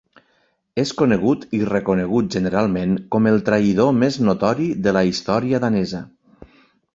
[0.83, 6.03] És conegut i reconegut generalment com el traïdor més notori de la història danesa.